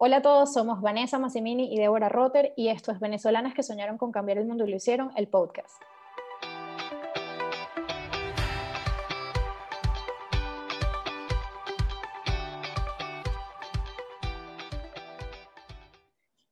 [0.00, 3.98] Hola a todos, somos Vanessa Massimini y Débora Rotter y esto es Venezolanas que soñaron
[3.98, 5.74] con cambiar el mundo y lo hicieron, el podcast.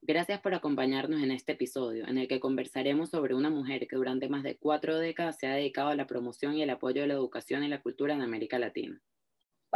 [0.02, 4.28] Gracias por acompañarnos en este episodio, en el que conversaremos sobre una mujer que durante
[4.28, 7.14] más de cuatro décadas se ha dedicado a la promoción y el apoyo de la
[7.14, 9.00] educación y la cultura en América Latina.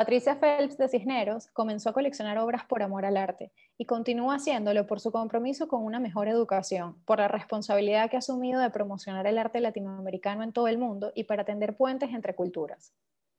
[0.01, 4.87] Patricia Phelps de Cisneros comenzó a coleccionar obras por amor al arte y continúa haciéndolo
[4.87, 9.27] por su compromiso con una mejor educación, por la responsabilidad que ha asumido de promocionar
[9.27, 12.95] el arte latinoamericano en todo el mundo y para tender puentes entre culturas.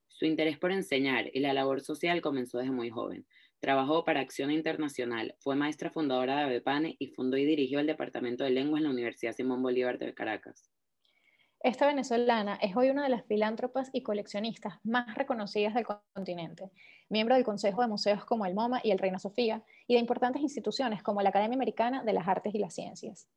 [0.08, 3.25] Su interés por enseñar y la labor social comenzó desde muy joven.
[3.59, 8.44] Trabajó para Acción Internacional, fue maestra fundadora de ABEPANE y fundó y dirigió el Departamento
[8.44, 10.70] de Lengua en la Universidad Simón Bolívar de Caracas.
[11.64, 16.72] Esta venezolana es hoy una de las filántropas y coleccionistas más reconocidas del continente,
[17.08, 20.42] miembro del Consejo de Museos como el MoMA y el Reina Sofía, y de importantes
[20.42, 23.28] instituciones como la Academia Americana de las Artes y las Ciencias.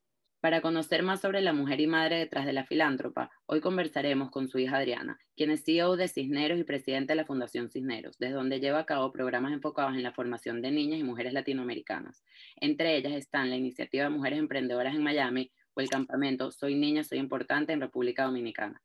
[0.40, 4.48] Para conocer más sobre la mujer y madre detrás de la filántropa, hoy conversaremos con
[4.48, 8.34] su hija Adriana, quien es CEO de Cisneros y presidente de la Fundación Cisneros, desde
[8.34, 12.24] donde lleva a cabo programas enfocados en la formación de niñas y mujeres latinoamericanas.
[12.56, 17.18] Entre ellas están la Iniciativa Mujeres Emprendedoras en Miami, o el campamento Soy Niña, Soy
[17.18, 18.82] Importante en República Dominicana.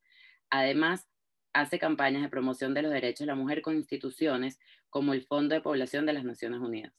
[0.50, 1.08] Además,
[1.52, 5.54] hace campañas de promoción de los derechos de la mujer con instituciones como el Fondo
[5.54, 6.92] de Población de las Naciones Unidas.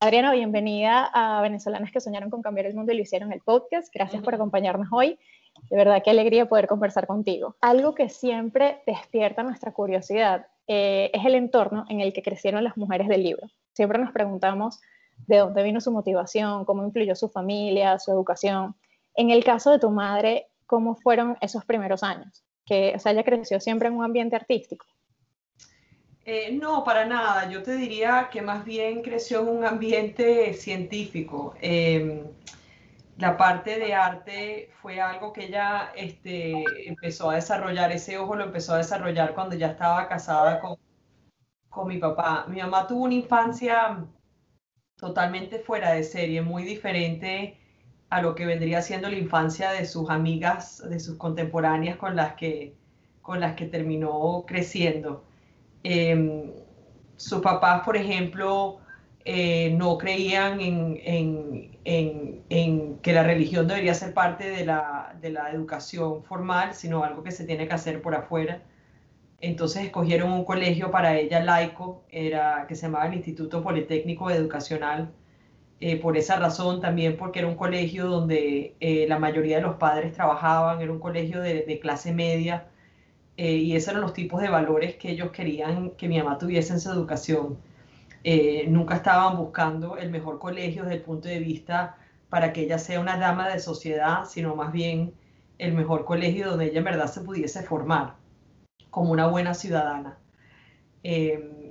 [0.00, 3.92] Adriana, bienvenida a Venezolanas que soñaron con cambiar el mundo y lo hicieron el podcast.
[3.92, 5.18] Gracias por acompañarnos hoy.
[5.70, 7.56] De verdad, qué alegría poder conversar contigo.
[7.60, 12.76] Algo que siempre despierta nuestra curiosidad eh, es el entorno en el que crecieron las
[12.76, 13.48] mujeres del libro.
[13.72, 14.80] Siempre nos preguntamos
[15.26, 18.76] de dónde vino su motivación, cómo influyó su familia, su educación.
[19.18, 22.44] En el caso de tu madre, ¿cómo fueron esos primeros años?
[22.64, 24.86] Que, o sea, ella creció siempre en un ambiente artístico.
[26.24, 27.50] Eh, no, para nada.
[27.50, 31.56] Yo te diría que más bien creció en un ambiente científico.
[31.60, 32.28] Em,
[33.16, 36.52] la parte de arte fue algo que ella este,
[36.86, 40.76] empezó a desarrollar, ese ojo lo empezó a desarrollar cuando ya estaba casada con,
[41.68, 42.46] con mi papá.
[42.48, 44.06] Mi mamá tuvo una infancia
[44.94, 47.58] totalmente fuera de serie, muy diferente
[48.10, 52.34] a lo que vendría siendo la infancia de sus amigas, de sus contemporáneas con las
[52.34, 52.74] que,
[53.22, 55.24] con las que terminó creciendo.
[55.82, 56.52] Em,
[57.16, 58.78] sus papás, por ejemplo,
[59.24, 61.78] eh, no creían en,
[63.02, 67.30] que la religión debería ser parte de la, de la, educación formal, sino algo que
[67.30, 68.62] se tiene que hacer por afuera.
[69.40, 75.12] Entonces escogieron un colegio para ella laico, era, que se llamaba el Instituto Politécnico Educacional,
[75.80, 79.76] eh, por esa razón, también porque era un colegio donde eh, la mayoría de los
[79.76, 82.66] padres trabajaban, era un colegio de, clase media,
[83.36, 86.72] eh, y esos eran los tipos de valores que ellos querían que mi mamá tuviese
[86.72, 87.58] en su educación.
[88.68, 91.96] nunca estaban buscando el mejor colegio desde el punto de vista
[92.30, 95.14] para que ella sea una dama de sociedad, sino más bien
[95.58, 98.14] el mejor colegio donde ella en verdad se pudiese formar
[98.90, 100.18] como una buena ciudadana.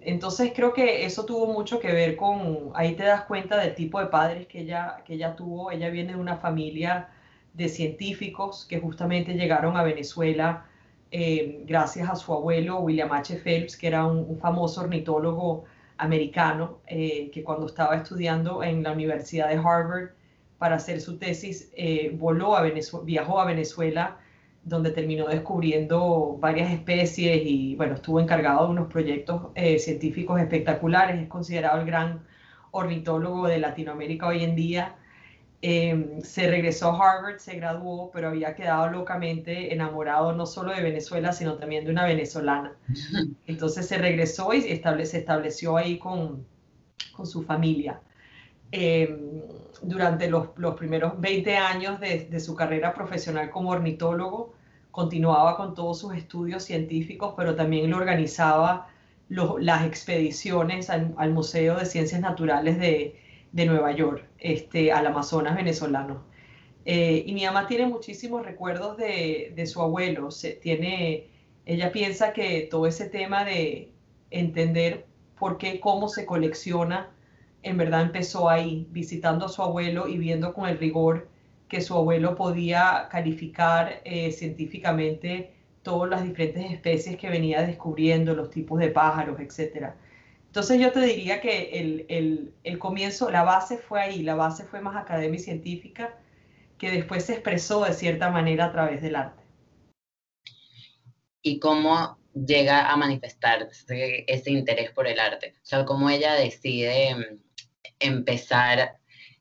[0.07, 3.99] Entonces creo que eso tuvo mucho que ver con, ahí te das cuenta del tipo
[3.99, 5.69] de padres que ella, que ella tuvo.
[5.69, 7.09] Ella viene de una familia
[7.53, 10.65] de científicos que justamente llegaron a Venezuela
[11.11, 13.35] em, gracias a su abuelo William H.
[13.35, 15.65] Phelps, que era un, famoso ornitólogo
[15.97, 20.11] americano eh, que cuando estaba estudiando en la Universidad de Harvard
[20.57, 22.63] para hacer su tesis, eh, voló a
[23.03, 24.17] viajó a Venezuela
[24.67, 31.21] donde terminó descubriendo varias especies y bueno, estuvo encargado de unos proyectos eh, científicos espectaculares,
[31.21, 32.21] es considerado el gran
[32.71, 34.95] ornitólogo de Latinoamérica hoy en día.
[35.61, 40.83] Em, se regresó a Harvard, se graduó, pero había quedado locamente enamorado no solo de
[40.83, 42.75] Venezuela, sino también de una venezolana.
[43.47, 46.45] Entonces se regresó y se estableció ahí con,
[47.13, 48.01] con su familia.
[48.71, 49.41] Em,
[49.81, 54.56] durante los, los, primeros 20 años de, de, su carrera profesional como ornitólogo,
[54.97, 58.89] continuaba con todos sus estudios científicos, pero también lo organizaba
[59.29, 63.15] las expediciones al, Museo de Ciencias Naturales de,
[63.53, 66.23] Nueva York, este, al Amazonas venezolano.
[66.85, 70.29] Eh, y mi mamá tiene muchísimos recuerdos de, su abuelo.
[70.63, 71.27] Tiene,
[71.67, 73.91] ella piensa que todo ese tema de
[74.31, 75.05] entender
[75.37, 77.11] por qué, cómo se colecciona,
[77.61, 81.29] en verdad empezó ahí, visitando a su abuelo y viendo con el rigor
[81.67, 85.51] que su abuelo podía calificar eh, científicamente
[85.83, 89.93] todas las diferentes especies que venía descubriendo, los tipos de pájaros, etc.
[90.45, 94.81] Entonces yo te diría que el, el, comienzo, la base fue ahí, la base fue
[94.81, 96.17] más académica y científica,
[96.77, 99.43] que después se expresó de cierta manera a través del arte.
[101.41, 105.55] ¿Y cómo llega a manifestar ese interés por el arte?
[105.61, 107.15] O sea, cómo ella decide
[107.99, 108.99] empezar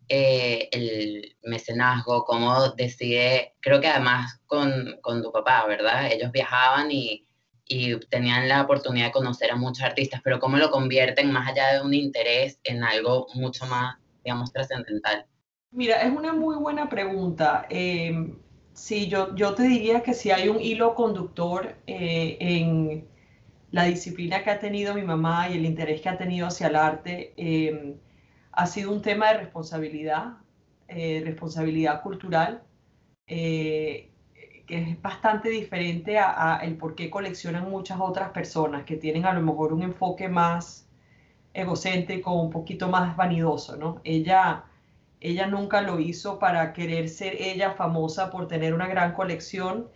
[0.08, 6.10] eh, el mecenazgo, cómo decide, creo que además con, con tu papá, ¿verdad?
[6.12, 7.26] Ellos viajaban y,
[7.66, 11.74] y, tenían la oportunidad de conocer a muchos artistas, pero cómo lo convierten más allá
[11.74, 15.26] de un interés en algo mucho más, digamos, trascendental.
[15.72, 17.66] Mira, es una muy buena pregunta.
[17.68, 18.32] Eh,
[18.72, 23.08] sí, yo, yo te diría que si hay un hilo conductor eh, en
[23.72, 26.76] la disciplina que ha tenido mi mamá y el interés que ha tenido hacia el
[26.76, 27.96] arte, eh,
[28.56, 30.38] ha sido un tema de responsabilidad,
[30.88, 32.62] eh, responsabilidad cultural,
[33.26, 34.10] que
[34.68, 39.32] es bastante diferente a, a, el por qué coleccionan muchas otras personas que tienen a
[39.34, 40.88] lo mejor un enfoque más
[41.54, 44.00] egocéntrico, un poquito más vanidoso, ¿no?
[44.04, 44.64] Ella
[45.20, 49.88] ella nunca lo hizo para querer ser ella famosa por tener una gran colección.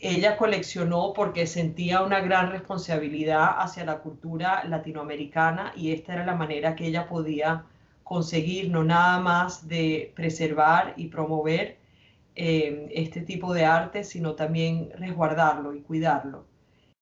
[0.00, 6.36] Ella coleccionó porque sentía una gran responsabilidad hacia la cultura latinoamericana y esta era la
[6.36, 7.64] manera que ella podía
[8.04, 11.78] conseguir no nada más de preservar y promover
[12.36, 16.46] eh, este tipo de arte, sino también resguardarlo y cuidarlo.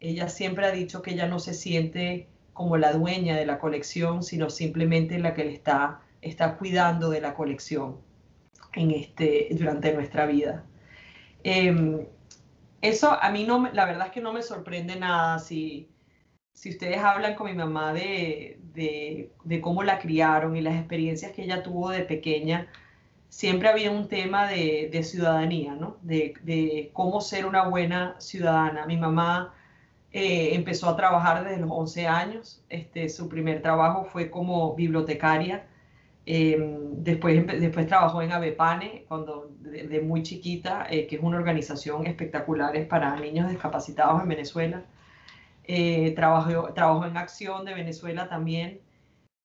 [0.00, 4.22] Ella siempre ha dicho que ella no se siente como la dueña de la colección,
[4.22, 7.96] sino simplemente la que le está está cuidando de la colección
[8.74, 10.64] en este, durante nuestra vida.
[11.44, 12.06] Em,
[12.88, 15.88] eso a mí no, la verdad es que no me sorprende nada si,
[16.52, 21.44] si ustedes hablan con mi mamá de, de, cómo la criaron y las experiencias que
[21.44, 22.68] ella tuvo de pequeña,
[23.28, 25.98] siempre había un tema de, de ciudadanía, ¿no?
[26.02, 28.86] De, cómo ser una buena ciudadana.
[28.86, 29.54] Mi mamá
[30.12, 32.64] eh, empezó a trabajar desde los 11 años.
[32.68, 35.66] Este, su primer trabajo fue como bibliotecaria
[36.28, 42.06] Em, después, después trabajó en Avepane cuando, de, muy chiquita, eh, que es una organización
[42.06, 44.84] espectacular para niños discapacitados en Venezuela.
[45.64, 48.80] Eh, trabajó, trabajó en Acción de Venezuela también.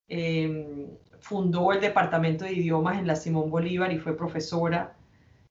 [0.08, 0.88] Em,
[1.20, 4.96] fundó el Departamento de Idiomas en la Simón Bolívar y fue profesora.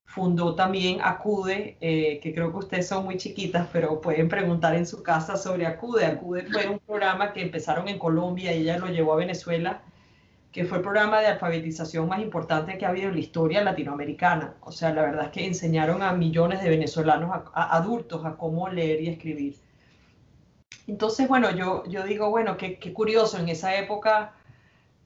[0.04, 4.86] Fundó también Acude, eh, que creo que ustedes son muy chiquitas, pero pueden preguntar en
[4.86, 6.06] su casa sobre Acude.
[6.06, 9.82] Acude fue un programa que empezaron en Colombia y ella lo llevó a Venezuela
[10.52, 14.54] que fue el programa de alfabetización más importante que ha habido en la historia latinoamericana.
[14.60, 18.68] O sea, la verdad es que enseñaron a millones de venezolanos a, adultos a cómo
[18.68, 19.56] leer y escribir.
[20.88, 24.34] Entonces, bueno, yo, yo digo, bueno, qué, qué, curioso, en esa época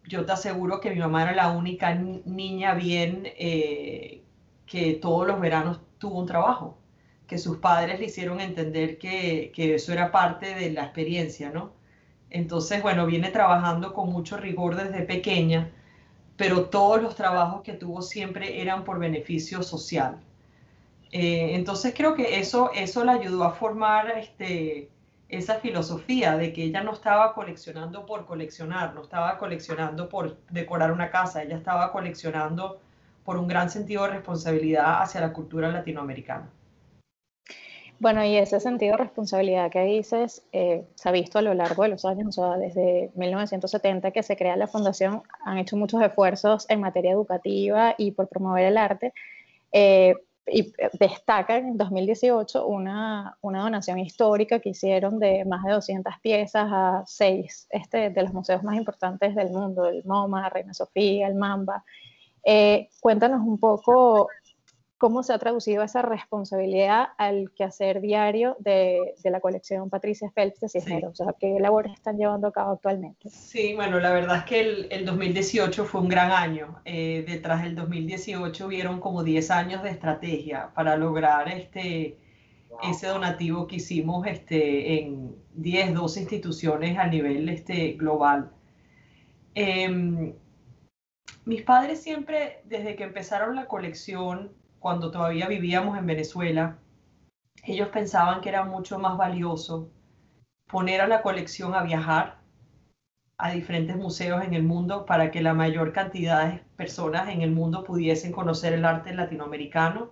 [0.07, 4.23] yo te aseguro que mi mamá era la única niña bien eh,
[4.67, 6.79] que todos los veranos tuvo un trabajo,
[7.27, 11.73] que sus padres le hicieron entender que, que eso era parte de la experiencia, ¿no?
[12.31, 15.71] Entonces, bueno, viene trabajando con mucho rigor desde pequeña,
[16.37, 20.19] pero todos los trabajos que tuvo siempre eran por beneficio social.
[21.13, 24.91] Eh, entonces creo que eso, eso le ayudó a formar este,
[25.29, 30.93] esa filosofía de que ella no estaba coleccionando por coleccionar, no estaba coleccionando por decorar
[30.93, 32.81] una casa, ella estaba coleccionando
[33.25, 36.49] por un gran sentido de responsabilidad hacia la cultura latinoamericana.
[38.01, 41.85] Bueno, y ese sentido de responsabilidad que dices eh, se ha visto a lo largo
[41.85, 46.03] de los años, o sea, desde 1970 que se crea la fundación, han hecho muchos
[46.03, 49.13] esfuerzos en materia educativa y por promover el arte.
[49.73, 50.15] Eh,
[50.47, 56.69] y destacan en 2018 una, una, donación histórica que hicieron de más de 200 piezas
[56.71, 61.35] a seis este, de los museos más importantes del mundo, el MoMA, Reina Sofía, el
[61.35, 61.83] Mamba.
[62.45, 64.29] Eh, cuéntanos un poco
[65.05, 70.61] cómo se ha traducido esa responsabilidad al quehacer diario de, de la colección Patricia Phelps
[70.61, 71.21] de Cisneros?
[71.21, 73.29] O sea, ¿qué labores están llevando a cabo actualmente?
[73.29, 76.81] Sí, bueno, la verdad es que el, el 2018 fue un gran año.
[76.87, 82.17] Eh, detrás del 2018 hubieron como 10 años de estrategia para lograr este,
[82.83, 88.53] ese donativo que hicimos este, en 10, 12 instituciones a nivel este, global.
[89.55, 90.33] Eh,
[91.45, 96.77] mis padres siempre, desde que empezaron la colección, cuando todavía vivíamos en Venezuela,
[97.65, 99.89] ellos pensaban que era mucho más valioso
[100.67, 102.43] poner a la colección a viajar
[103.39, 107.51] a diferentes museos en el mundo para que la mayor cantidad de personas en el
[107.51, 110.11] mundo pudiesen conocer el arte latinoamericano,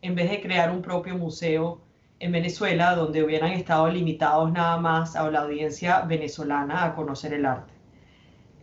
[0.00, 1.82] en vez de crear un propio museo
[2.18, 7.44] en Venezuela donde hubieran estado limitados nada más a la audiencia venezolana a conocer el
[7.44, 7.74] arte.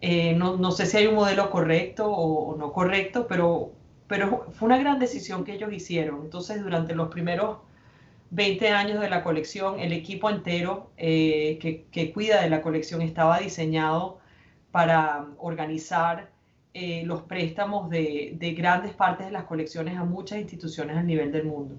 [0.01, 3.73] Eh, no, sé si hay un modelo correcto o no correcto, pero
[4.11, 6.23] pero fue una gran decisión que ellos hicieron.
[6.25, 7.59] Entonces, durante los primeros
[8.31, 11.57] 20 años de la colección, el equipo entero eh,
[11.89, 14.19] que, cuida de la colección estaba diseñado
[14.71, 16.29] para organizar
[16.73, 21.45] eh, los préstamos de, grandes partes de las colecciones a muchas instituciones a nivel del
[21.45, 21.75] mundo.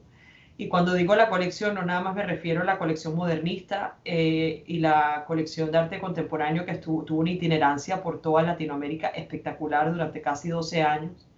[0.56, 4.64] Y cuando digo la colección, no nada más me refiero a la colección modernista eh,
[4.66, 9.92] y la colección de arte contemporáneo que estuvo, tuvo una itinerancia por toda Latinoamérica espectacular
[9.92, 11.28] durante casi 12 años.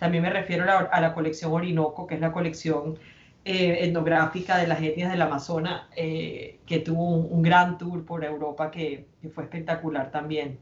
[0.00, 2.98] También me refiero a la, colección Orinoco, que es la colección
[3.44, 8.70] eh, etnográfica de las etnias del Amazonas, eh, que tuvo un, gran tour por Europa
[8.72, 10.58] que, que fue espectacular también,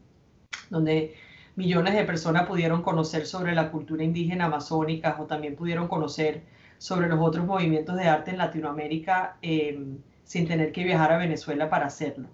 [0.68, 1.14] donde
[1.56, 6.42] millones de personas pudieron conocer sobre la cultura indígena amazónica o también pudieron conocer
[6.78, 9.78] sobre los otros movimientos de arte en Latinoamérica eh,
[10.24, 12.28] sin tener que viajar a Venezuela para hacerlo.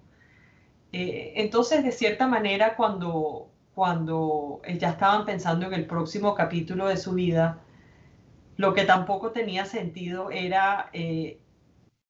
[0.91, 6.97] Eh, entonces, de cierta manera, cuando, cuando ya estaban pensando en el próximo capítulo de
[6.97, 7.59] su vida,
[8.57, 11.39] lo que tampoco tenía sentido era, eh,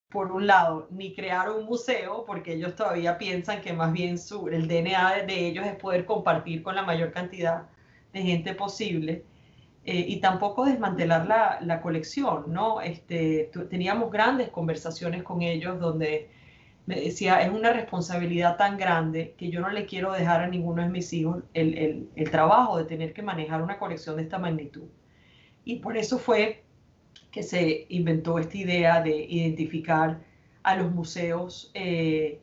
[0.10, 4.48] por un lado, ni crear un museo, porque ellos todavía piensan que más bien su,
[4.48, 7.64] el DNA de ellos es poder compartir con la mayor cantidad
[8.14, 9.26] de gente posible
[9.86, 12.82] eh, y tampoco desmantelar la, la colección, ¿no?
[12.82, 16.30] Este, teníamos grandes conversaciones con ellos donde
[16.86, 20.84] me decía, es una responsabilidad tan grande que yo no le quiero dejar a ninguno
[20.84, 24.38] de mis hijos el, el, el trabajo de tener que manejar una colección de esta
[24.38, 24.88] magnitud.
[25.64, 26.64] Y por eso fue
[27.32, 30.22] que se inventó esta idea de identificar
[30.64, 32.40] a los museos eh,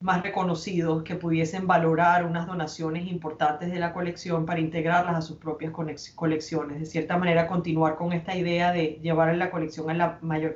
[0.00, 5.36] más reconocidos que pudiesen valorar unas donaciones importantes de la colección para integrarlas a sus
[5.36, 6.80] propias colecciones.
[6.80, 10.54] De cierta manera, continuar con esta idea de llevar la colección a la mayor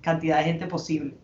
[0.00, 1.16] cantidad de gente posible.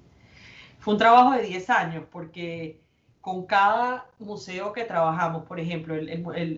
[0.83, 2.81] Fue un trabajo de 10 años porque
[3.21, 6.09] con cada museo que trabajamos, por ejemplo, el,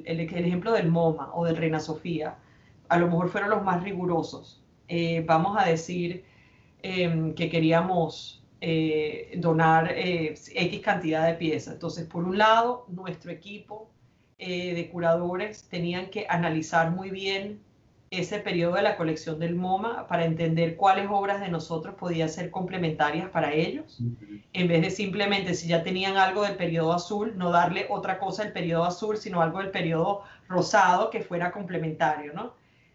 [0.07, 2.39] ejemplo del MoMA o del Reina Sofía,
[2.89, 4.65] a lo mejor fueron los más rigurosos.
[4.89, 6.25] Eh, vamos a decir
[6.83, 11.75] em, que queríamos eh, donar eh, X cantidad de piezas.
[11.75, 13.91] Entonces, por un lado, nuestro equipo
[14.39, 17.61] de curadores tenían que analizar muy bien
[18.19, 22.51] ese periodo de la colección del MoMA para entender cuáles obras de nosotros podían ser
[22.51, 23.99] complementarias para ellos,
[24.53, 28.45] en vez de simplemente si ya tenían algo del periodo azul, no darle otra cosa
[28.45, 32.55] del periodo azul, sino algo del periodo rosado que fuera complementario, ¿no?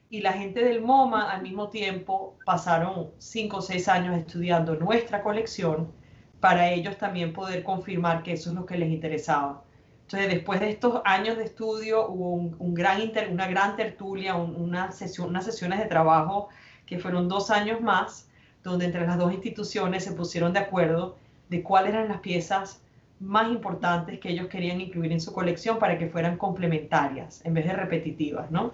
[0.10, 5.22] y la gente del MoMA al mismo tiempo pasaron cinco o seis años estudiando nuestra
[5.22, 5.92] colección
[6.40, 9.64] para ellos también poder confirmar que eso es lo que les interesaba.
[10.12, 15.30] Entonces, después de estos años de estudio, hubo un, gran una gran tertulia, una sesión,
[15.30, 16.50] unas sesiones de trabajo
[16.88, 18.28] que fueron dos años más,
[18.64, 21.16] donde entre las dos instituciones se pusieron de acuerdo
[21.50, 22.82] de cuáles eran las piezas
[23.20, 27.66] más importantes que ellos querían incluir en su colección para que fueran complementarias en vez
[27.66, 28.74] de repetitivas, ¿no?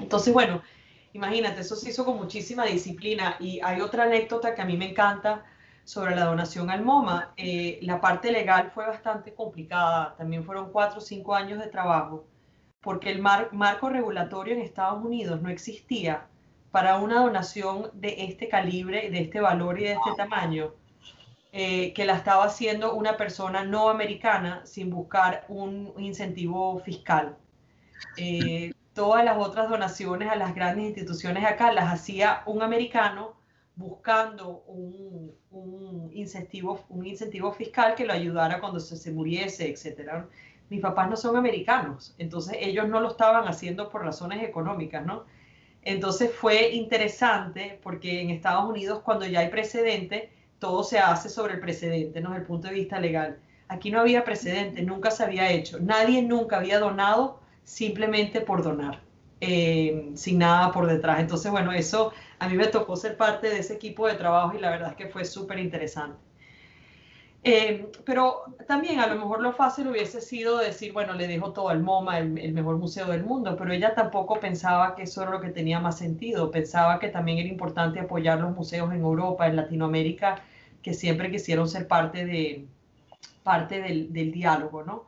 [0.00, 0.62] Entonces, bueno,
[1.12, 4.90] imagínate, eso se hizo con muchísima disciplina y hay otra anécdota que a mí me
[4.90, 5.44] encanta
[5.86, 7.32] sobre la donación al MoMA.
[7.36, 12.26] Eh, la parte legal fue bastante complicada, también fueron cuatro o cinco años de trabajo,
[12.82, 16.26] porque el marco regulatorio en Estados Unidos no existía
[16.72, 20.74] para una donación de este calibre, de este valor y de este tamaño,
[21.52, 27.36] eh, que la estaba haciendo una persona no americana sin buscar un incentivo fiscal.
[28.16, 33.35] Eh, todas las otras donaciones a las grandes instituciones acá las hacía un americano
[33.76, 40.24] buscando un, un, incentivo, un incentivo fiscal que lo ayudara cuando se, se muriese, etc.
[40.70, 45.24] Mis papás no son americanos, entonces ellos no lo estaban haciendo por razones económicas, ¿no?
[45.82, 51.54] Entonces fue interesante porque en Estados Unidos cuando ya hay precedente, todo se hace sobre
[51.54, 52.30] el precedente, ¿no?
[52.30, 53.38] Desde el punto de vista legal.
[53.68, 59.02] Aquí no había precedente, nunca se había hecho, nadie nunca había donado simplemente por donar,
[59.40, 61.20] eh, sin nada por detrás.
[61.20, 64.60] Entonces, bueno, eso a mí me tocó ser parte de ese equipo de trabajo y
[64.60, 66.18] la verdad es que fue súper interesante.
[67.44, 71.68] Eh, pero también a lo mejor lo fácil hubiese sido decir, bueno, le dejo todo
[71.68, 75.30] al MoMA, el, el, mejor museo del mundo, pero ella tampoco pensaba que eso era
[75.30, 79.46] lo que tenía más sentido, pensaba que también era importante apoyar los museos en Europa,
[79.46, 80.42] en Latinoamérica,
[80.82, 82.66] que siempre quisieron ser parte, de,
[83.44, 85.06] parte del, del diálogo, ¿no?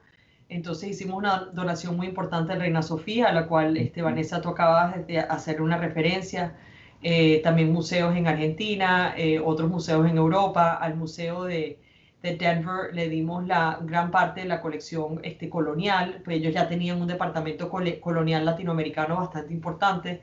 [0.49, 4.94] Entonces hicimos una donación muy importante al Reina Sofía, a la cual este, Vanessa tocaba
[5.28, 6.56] hacer una referencia.
[7.02, 11.78] Eh, también museos en Argentina, eh, otros museos en Europa, al Museo de,
[12.22, 16.68] de, Denver le dimos la gran parte de la colección este, colonial, pues ellos ya
[16.68, 20.22] tenían un departamento colonial latinoamericano bastante importante.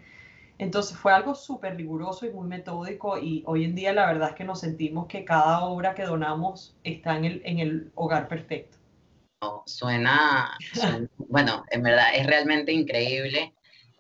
[0.58, 4.36] Entonces fue algo súper riguroso y muy metódico y hoy en día la verdad es
[4.36, 8.77] que nos sentimos que cada obra que donamos está en el, en el hogar perfecto
[9.65, 10.58] suena,
[11.17, 13.53] bueno, en verdad es realmente increíble.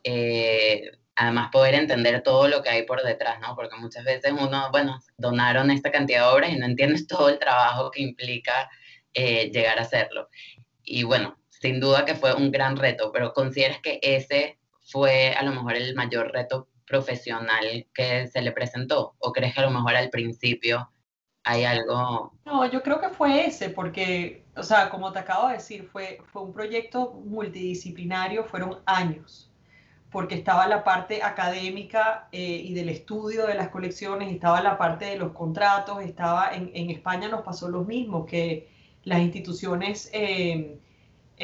[0.03, 3.55] Eh, además poder entender todo lo que hay por detrás, ¿no?
[3.55, 7.39] Porque muchas veces uno, bueno, donaron esta cantidad de obras y no entiendes todo el
[7.39, 8.69] trabajo que implica
[9.13, 10.29] eh, llegar a hacerlo.
[10.83, 15.43] Y bueno, sin duda que fue un gran reto, pero ¿consideras que ese fue a
[15.43, 19.15] lo mejor el mayor reto profesional que se le presentó?
[19.19, 20.91] ¿O crees que a lo mejor al principio
[21.43, 22.33] hay algo?
[22.45, 26.19] No, yo creo que fue ese, porque, o sea, como te acabo de decir, fue,
[26.31, 29.49] fue un proyecto multidisciplinario, fueron años,
[30.15, 35.03] porque estaba la parte académica eh, y del estudio de las colecciones, estaba la parte
[35.03, 38.69] de los contratos, estaba en, en España nos pasó lo mismo, que
[39.03, 40.79] las instituciones eh,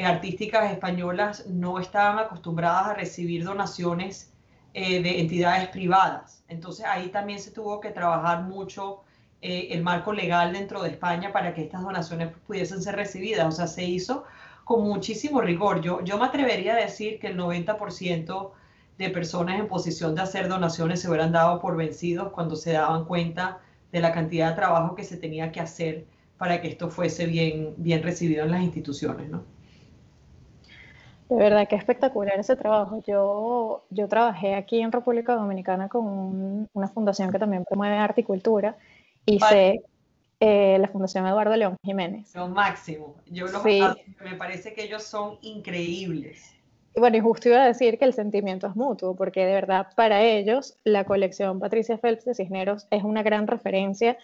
[0.02, 4.32] artísticas españolas no estaban acostumbradas a recibir donaciones
[4.72, 6.42] eh, de entidades privadas.
[6.48, 9.02] Entonces ahí también se tuvo que trabajar mucho
[9.42, 13.46] eh, el marco legal dentro de España para que estas donaciones pudiesen ser recibidas.
[13.48, 14.24] O sea, se hizo
[14.64, 15.82] con muchísimo rigor.
[15.82, 18.52] Yo, yo me atrevería a decir que el 90%
[18.98, 23.04] de personas en posición de hacer donaciones se hubieran dado por vencidos cuando se daban
[23.04, 26.04] cuenta de la cantidad de trabajo que se tenía que hacer
[26.38, 29.44] para que esto fuese bien, bien recibido en las instituciones, ¿no?
[31.28, 33.02] De verdad que espectacular ese trabajo.
[33.06, 38.24] Yo, yo trabajé aquí en República Dominicana con una fundación que también promueve arte y
[38.24, 38.76] cultura.
[39.24, 39.82] Hice
[40.40, 42.34] eh, la Fundación Eduardo León Jiménez.
[42.34, 43.14] Lo máximo.
[43.26, 46.54] Yo los me parece que ellos son increíbles.
[46.94, 50.22] Bueno, y justo iba a decir que el sentimiento es mutuo, porque de verdad para
[50.22, 54.18] ellos la colección Patricia Phelps de Cisneros es una gran referencia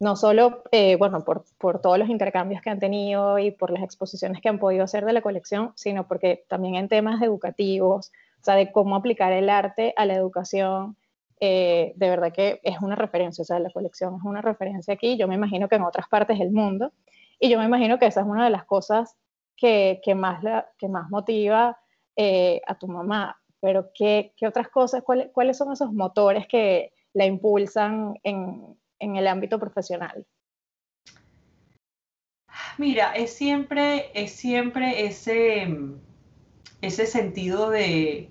[0.00, 1.44] no solo, eh, bueno, por,
[1.80, 5.12] todos los intercambios que han tenido y por las exposiciones que han podido hacer de
[5.12, 9.94] la colección, sino porque también en temas educativos, o sea, de cómo aplicar el arte
[9.96, 10.96] a la educación,
[11.40, 15.16] eh, de verdad que es una referencia, o sea, la colección es una referencia aquí,
[15.16, 16.92] yo me imagino que en otras partes del mundo,
[17.38, 19.16] y yo me imagino que esa es una de las cosas
[19.56, 21.78] que, más, la, que más motiva
[22.16, 28.14] eh, a tu mamá, pero ¿qué, otras cosas, cuáles son esos motores que la impulsan
[28.22, 30.26] en en el ámbito profesional?
[32.78, 35.68] Mira, es siempre, es siempre ese,
[36.80, 38.30] ese sentido de,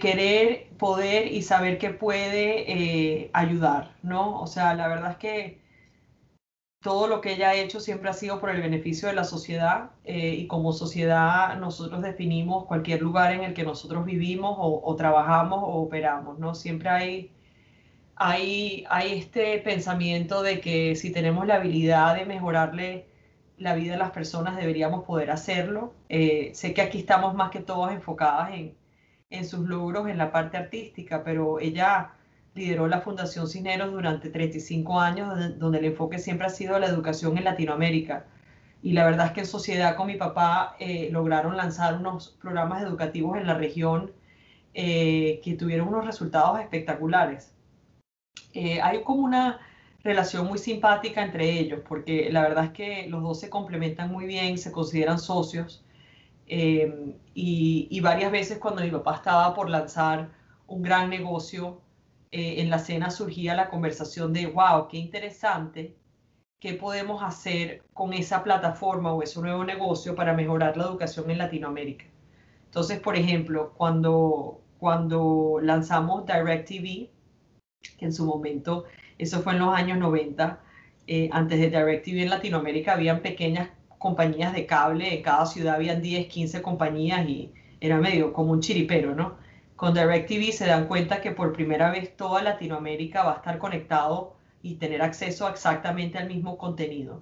[0.00, 4.40] querer, poder y saber que puede eh, ayudar, ¿no?
[4.40, 5.61] O sea, la verdad es que
[6.82, 9.90] todo lo que ella ha hecho siempre ha sido por el beneficio de la sociedad
[10.04, 15.60] eh, y como sociedad nosotros definimos cualquier lugar en el que nosotros vivimos o, trabajamos
[15.62, 16.54] o operamos, ¿no?
[16.54, 17.30] Siempre hay
[18.16, 18.86] hay,
[19.18, 23.06] este pensamiento de que si tenemos la habilidad de mejorarle
[23.58, 25.94] la vida a las personas, deberíamos poder hacerlo.
[26.08, 28.50] Eh, sé que aquí estamos más que todas enfocadas
[29.30, 32.12] en, sus logros en la parte artística, pero ella
[32.54, 37.38] lideró la Fundación Cineros durante 35 años, donde el enfoque siempre ha sido la educación
[37.38, 38.26] en Latinoamérica.
[38.82, 42.82] Y la verdad es que en sociedad con mi papá eh, lograron lanzar unos programas
[42.82, 44.12] educativos en la región
[44.74, 47.52] eh, que tuvieron unos resultados espectaculares.
[48.54, 49.60] Eh, hay como una
[50.02, 54.24] relación muy simpática entre ellos, porque la verdad es que los dos se complementan muy
[54.24, 55.84] bien, se consideran socios.
[56.46, 60.30] Eh, y, varias veces cuando mi papá estaba por lanzar
[60.66, 61.81] un gran negocio,
[62.32, 65.96] eh, en la cena surgía la conversación de, wow, qué interesante,
[66.58, 71.38] qué podemos hacer con esa plataforma o ese nuevo negocio para mejorar la educación en
[71.38, 72.06] Latinoamérica.
[72.64, 77.10] Entonces, por ejemplo, cuando, cuando lanzamos DirecTV,
[77.98, 78.84] que en su momento,
[79.18, 80.58] eso fue en los años 90,
[81.08, 83.68] eh, antes de DirecTV en Latinoamérica habían pequeñas
[83.98, 88.60] compañías de cable, en cada ciudad habían 10, 15 compañías y era medio como un
[88.60, 89.36] chiripero, ¿no?
[89.82, 94.36] Con DirecTV se dan cuenta que por primera vez toda Latinoamérica va a estar conectado
[94.62, 97.20] y tener acceso exactamente al mismo contenido.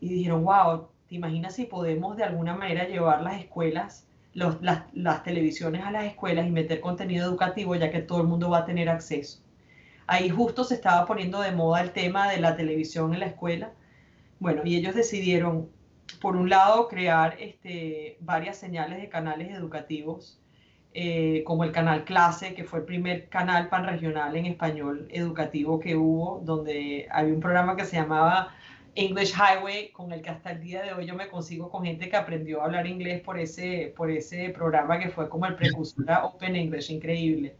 [0.00, 4.56] Y dijeron, wow, ¿te imaginas si podemos de alguna manera llevar las escuelas, las,
[4.94, 8.60] las televisiones a las escuelas y meter contenido educativo ya que todo el mundo va
[8.60, 9.42] a tener acceso?
[10.06, 13.70] Ahí justo se estaba poniendo de moda el tema de la televisión en la escuela.
[14.40, 15.68] Bueno, y ellos decidieron,
[16.22, 20.41] por un lado, crear este, varias señales de canales educativos,
[20.94, 25.96] eh, como el canal Clase, que fue el primer canal panregional en español educativo que
[25.96, 28.54] hubo, donde había un programa que se llamaba
[28.94, 32.10] English Highway, con el que hasta el día de hoy yo me consigo con gente
[32.10, 36.10] que aprendió a hablar inglés por ese, por ese programa que fue como el precursor
[36.10, 37.56] a Open English, increíble.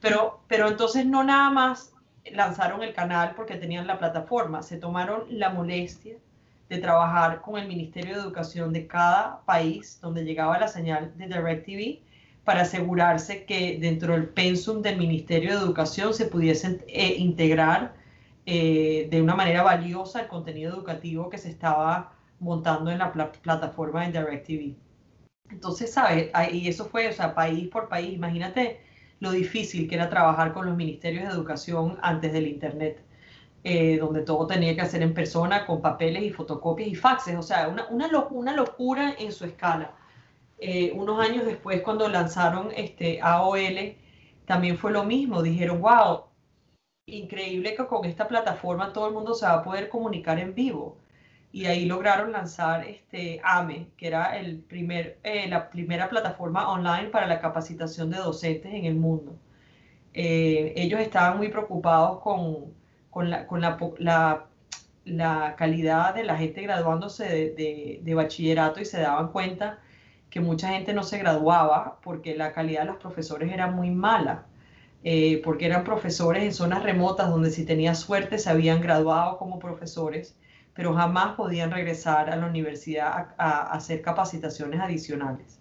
[0.00, 1.92] Pero, pero entonces no nada más
[2.30, 6.14] lanzaron el canal porque tenían la plataforma, se tomaron la molestia
[6.68, 11.26] de trabajar con el Ministerio de Educación de cada país donde llegaba la señal de
[11.26, 12.11] DirecTV
[12.44, 17.94] para asegurarse que dentro del pensum del Ministerio de Educación se pudiese eh, integrar
[18.46, 24.06] eh, de una manera valiosa el contenido educativo que se estaba montando en la plataforma
[24.06, 24.74] de DirecTV.
[25.50, 26.30] Entonces, ¿sabes?
[26.52, 28.14] Y eso fue, o sea, país por país.
[28.14, 28.80] Imagínate
[29.20, 33.00] lo difícil que era trabajar con los ministerios de educación antes del Internet,
[33.62, 37.42] eh, donde todo tenía que hacer en persona, con papeles y fotocopias y faxes, o
[37.42, 39.94] sea, una, una, locura en su escala.
[40.64, 43.96] Eh, unos años después, cuando lanzaron este AOL,
[44.46, 45.42] también fue lo mismo.
[45.42, 46.26] Dijeron, wow,
[47.06, 50.98] increíble que con esta plataforma todo el mundo se va a poder comunicar en vivo.
[51.52, 57.08] Y ahí lograron lanzar este AME, que era el primer, eh, la primera plataforma online
[57.10, 59.36] para la capacitación de docentes en el mundo.
[60.14, 62.74] Eh, ellos estaban muy preocupados con,
[63.10, 64.46] con, la, con la,
[65.04, 69.80] la, calidad de la gente graduándose de, de, bachillerato y se daban cuenta
[70.32, 74.46] que mucha gente no se graduaba porque la calidad de los profesores era muy mala.
[75.04, 79.58] Eh, porque eran profesores en zonas remotas donde si tenía suerte se habían graduado como
[79.58, 80.36] profesores,
[80.74, 85.60] pero jamás podían regresar a la universidad a, hacer capacitaciones adicionales.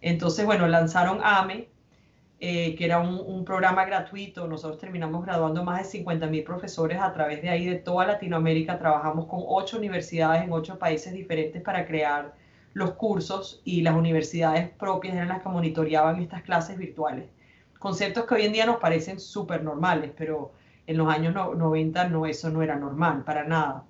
[0.00, 1.68] Entonces, bueno, lanzaron AME,
[2.40, 4.46] eh, que era un, programa gratuito.
[4.48, 8.78] Nosotros terminamos graduando más de 50 mil profesores a través de ahí de toda Latinoamérica.
[8.78, 12.32] Trabajamos con ocho universidades en ocho países diferentes para crear
[12.78, 17.26] los cursos y las universidades propias eran las que monitoreaban estas clases virtuales
[17.78, 20.52] conceptos que hoy en día nos parecen súper normales, pero
[20.86, 23.84] en los años 90 no, eso no era normal, para nada.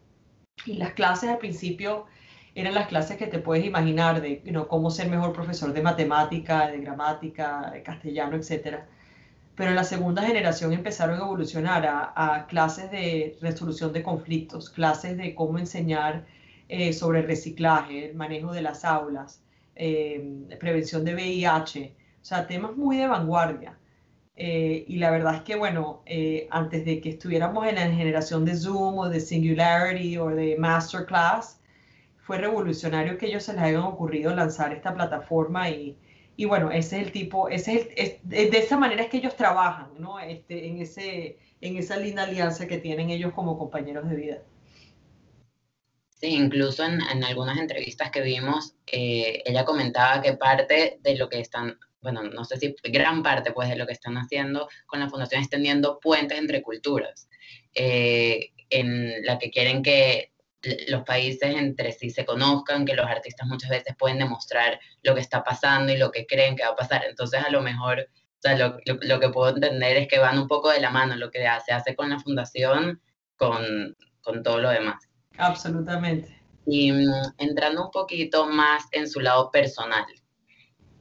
[0.66, 2.06] Y las clases al principio
[2.54, 6.80] eran las clases que te puedes imaginar de cómo ser mejor profesor de matemática, de
[6.80, 8.80] gramática, de castellano, etc.
[9.54, 15.16] Pero en la segunda generación empezaron a evolucionar a, clases de resolución de conflictos, clases
[15.16, 16.26] de cómo enseñar
[16.68, 19.42] eh, sobre reciclaje, el manejo de las aulas,
[19.74, 23.78] eh, prevención de VIH, o sea, temas muy de vanguardia.
[24.36, 28.44] Eh, y la verdad es que, bueno, eh, antes de que estuviéramos en la generación
[28.44, 31.60] de Zoom o de Singularity o de Masterclass,
[32.18, 35.96] fue revolucionario que ellos se les hayan ocurrido lanzar esta plataforma y,
[36.36, 39.90] y bueno, ese es el tipo, ese es, de esa manera es que ellos trabajan,
[39.98, 40.20] ¿no?
[40.20, 44.38] Este, en, ese, en esa linda alianza que tienen ellos como compañeros de vida.
[46.20, 51.28] Sí, incluso en, en algunas entrevistas que vimos, eh, ella comentaba que parte de lo
[51.28, 55.00] que están bueno, no sé si gran parte pues de lo que están haciendo con
[55.00, 57.28] la fundación extendiendo puentes entre culturas,
[57.74, 60.32] eh, en la que quieren que
[60.88, 65.20] los países entre sí se conozcan, que los artistas muchas veces pueden demostrar lo que
[65.20, 67.04] está pasando y lo que creen que va a pasar.
[67.08, 70.48] Entonces, a lo mejor, o sea, lo, lo, que puedo entender es que van un
[70.48, 73.00] poco de la mano lo que se hace con la fundación
[73.36, 75.07] con, con todo lo demás.
[75.38, 76.36] Absolutamente.
[76.66, 80.04] Y mm, entrando un poquito más en su lado personal,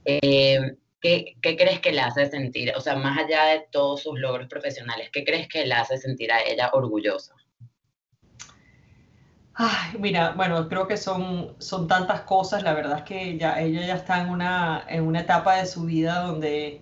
[0.04, 4.48] eh, ¿qué, crees que le hace sentir, o sea, más allá de todos sus logros
[4.48, 7.34] profesionales, qué crees que le hace sentir a ella orgullosa?
[9.54, 13.86] Ay, mira, bueno, creo que son, son tantas cosas, la verdad es que ya, ella
[13.86, 16.80] ya está en una, en una etapa de su vida donde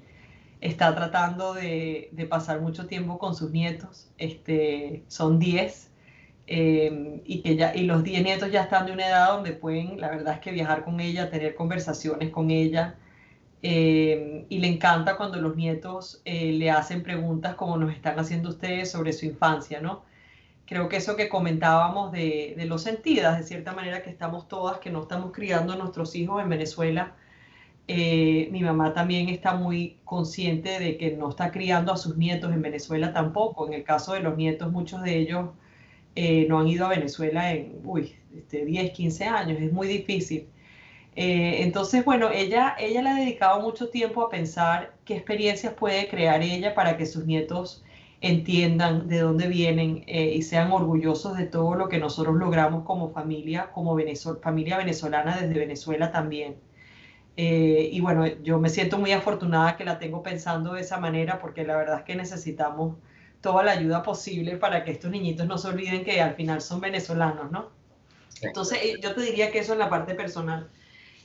[0.60, 5.90] está tratando de, pasar mucho tiempo con sus nietos, este, son 10,
[6.46, 10.00] eh, y, que ya, y los 10 nietos ya están de una edad donde pueden,
[10.00, 12.96] la verdad es que viajar con ella, tener conversaciones con ella,
[13.62, 18.50] eh, y le encanta cuando los nietos eh, le hacen preguntas como nos están haciendo
[18.50, 20.04] ustedes sobre su infancia, ¿no?
[20.66, 24.78] Creo que eso que comentábamos de, de los sentidas, de cierta manera que estamos todas,
[24.78, 27.14] que no estamos criando a nuestros hijos en Venezuela,
[27.88, 32.52] eh, mi mamá también está muy consciente de que no está criando a sus nietos
[32.52, 33.66] en Venezuela tampoco.
[33.66, 35.50] En el caso de los nietos, muchos de ellos
[36.48, 39.60] no han ido a Venezuela en uy, este, 10, 15 años.
[39.60, 40.48] Es muy difícil.
[41.16, 46.08] Eh, entonces, bueno, ella, ella le ha dedicado mucho tiempo a pensar qué experiencias puede
[46.08, 47.82] crear ella para que sus nietos
[48.20, 53.10] entiendan de dónde vienen eh, y sean orgullosos de todo lo que nosotros logramos como
[53.10, 53.96] familia, como
[54.42, 56.56] familia venezolana desde Venezuela también.
[57.36, 61.38] Eh, y bueno, yo me siento muy afortunada que la tengo pensando de esa manera
[61.38, 62.96] porque la verdad es que necesitamos
[63.40, 66.80] toda la ayuda posible para que estos niñitos no se olviden que al final son
[66.80, 67.70] venezolanos, ¿no?
[68.42, 70.68] Entonces, yo te diría que eso es la parte personal.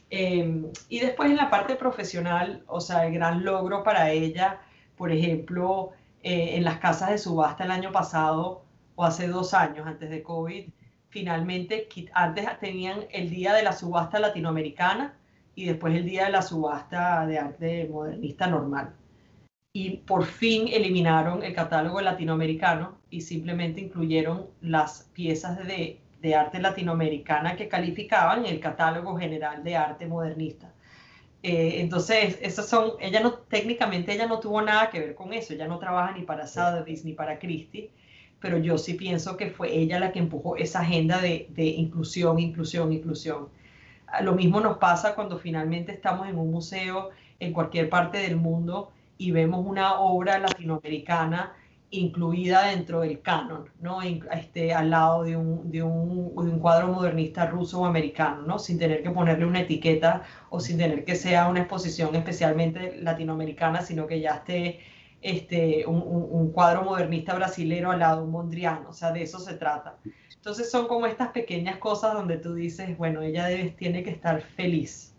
[0.09, 4.61] Em, y después en la parte profesional, o sea, el gran logro para ella,
[4.97, 5.91] por ejemplo,
[6.23, 8.63] eh, en las casas de subasta el año pasado
[8.95, 10.69] o hace dos años antes de COVID,
[11.09, 15.15] finalmente, antes tenían el día de la subasta latinoamericana
[15.55, 18.93] y después el día de la subasta de arte modernista normal.
[19.73, 27.55] Y por fin eliminaron el catálogo latinoamericano y simplemente incluyeron las piezas de arte latinoamericana
[27.55, 30.71] que calificaban el catálogo general de arte modernista.
[31.43, 35.53] Eh, entonces, esas son, ella no, técnicamente ella no tuvo nada que ver con eso,
[35.53, 37.89] ella no trabaja ni para Sotheby's ni para Christie,
[38.39, 42.39] pero yo sí pienso que fue ella la que empujó esa agenda de, de inclusión,
[42.39, 43.49] inclusión, inclusión.
[44.21, 48.91] Lo mismo nos pasa cuando finalmente estamos en un museo en cualquier parte del mundo
[49.21, 51.53] y vemos una obra latinoamericana
[51.91, 54.01] incluida dentro del canon, ¿no?
[54.01, 58.57] Este, al lado de un, de, un, de un, cuadro modernista ruso o americano, ¿no?
[58.57, 63.81] Sin tener que ponerle una etiqueta o sin tener que sea una exposición especialmente latinoamericana,
[63.81, 64.79] sino que ya esté
[65.21, 69.97] este, un, cuadro modernista brasilero al lado, un Mondrian, o sea, de eso se trata.
[70.35, 74.41] Entonces son como estas pequeñas cosas donde tú dices, bueno, ella debe, tiene que estar
[74.41, 75.11] feliz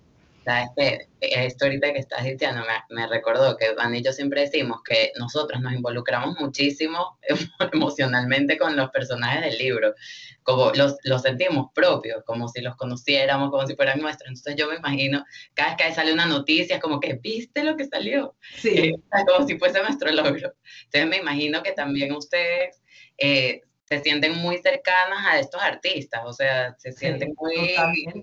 [0.44, 4.40] Sabes que esto ahorita que estás diciendo me, me, recordó que Van y yo siempre
[4.40, 7.18] decimos que nosotros nos involucramos muchísimo
[7.72, 9.94] emocionalmente con los personajes del libro,
[10.42, 14.28] como los, los sentimos propios, como si los conociéramos, como si fueran nuestros.
[14.28, 15.24] Entonces yo me imagino,
[15.54, 18.68] cada vez que sale una noticia, como que viste lo que salió, sí.
[18.70, 18.94] Eh,
[19.26, 20.54] como si fuese nuestro logro.
[20.84, 22.82] Entonces me imagino que también ustedes
[23.18, 27.74] eh, se sienten muy cercanas a estos artistas, o sea, se sienten muy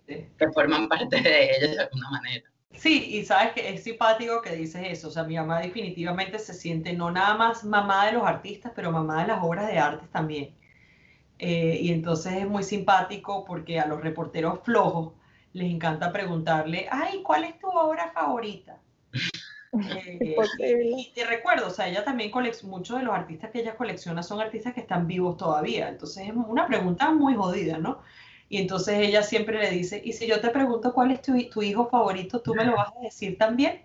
[0.08, 2.49] que forman parte de ellos de alguna manera.
[2.73, 6.55] Sí, y sabes que es simpático que dices eso, o sea, mi mamá definitivamente se
[6.55, 10.08] siente no nada más mamá de los artistas, pero mamá de las obras de arte
[10.12, 10.55] también.
[11.38, 15.13] Eh, y entonces es muy simpático porque a los reporteros flojos
[15.53, 18.79] les encanta preguntarle, ay, ¿cuál es tu obra favorita?
[19.71, 23.75] Eh, y te recuerdo, o sea, ella también colecciona, muchos de los artistas que ella
[23.75, 25.89] colecciona son artistas que están vivos todavía.
[25.89, 28.01] Entonces es una pregunta muy jodida, ¿no?
[28.49, 31.62] Y entonces ella siempre le dice, y si yo te pregunto cuál es tu, tu
[31.62, 33.84] hijo favorito, ¿tú me lo vas a decir también?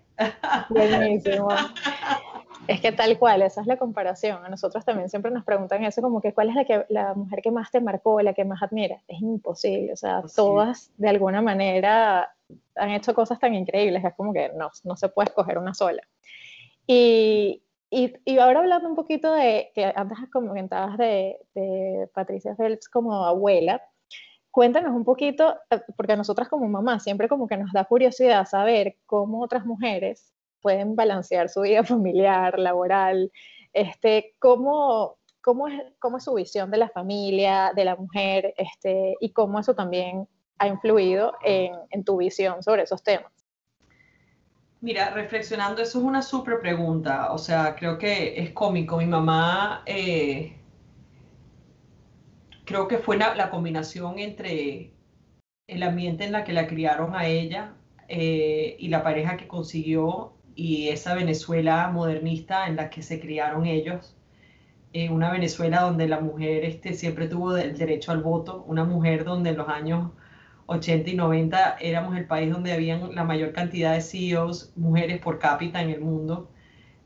[0.69, 1.49] Buenísimo.
[2.67, 4.43] Es que tal cual, esa es la comparación.
[4.43, 7.41] A nosotros también siempre nos preguntan eso, como que cuál es la, que, la mujer
[7.41, 9.03] que más te marcó, la que más admiras.
[9.07, 12.33] Es imposible, o sea, todas de alguna manera
[12.75, 16.01] han hecho cosas tan increíbles, es como que no, no se puede escoger una sola.
[16.87, 22.89] Y, y, y, ahora hablando un poquito de, que antes comentabas de, de Patricia Phelps
[22.89, 23.81] como abuela,
[24.51, 28.45] cuéntanos un poquito, eh, porque a nosotras como mamá siempre como que nos da curiosidad
[28.45, 30.34] saber cómo otras mujeres
[30.65, 33.31] pueden balancear su vida familiar, laboral,
[33.71, 39.13] este, cómo, cómo, es, cómo es su visión de la familia, de la mujer, este,
[39.19, 43.31] y cómo eso también ha influido en, tu visión sobre esos temas?
[44.81, 47.31] Mira, reflexionando, eso es una súper pregunta.
[47.31, 48.97] O sea, creo que es cómico.
[48.97, 50.57] Mi mamá, eh,
[52.65, 54.93] creo que fue la, combinación entre
[55.67, 57.73] el ambiente en la que la criaron a ella
[58.07, 63.65] eh, y la pareja que consiguió y esa Venezuela modernista en la que se criaron
[63.65, 64.15] ellos.
[64.93, 69.25] Eh, una Venezuela donde la mujer este, siempre tuvo el derecho al voto, una mujer
[69.25, 70.11] donde en los años
[70.67, 75.39] 80 y 90 éramos el país donde habían la mayor cantidad de CEOs mujeres por
[75.39, 76.49] cápita en el mundo.